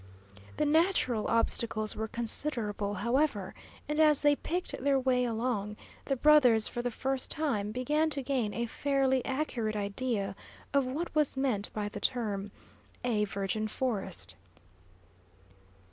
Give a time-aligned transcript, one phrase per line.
[0.57, 3.53] The natural obstacles were considerable, however,
[3.87, 8.23] and as they picked their way along, the brothers for the first time began to
[8.23, 10.35] gain a fairly accurate idea
[10.73, 12.49] of what was meant by the term,
[13.03, 14.35] a virgin forest.